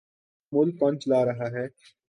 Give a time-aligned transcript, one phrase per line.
[0.51, 1.65] ملک کون چلا رہا ہے؟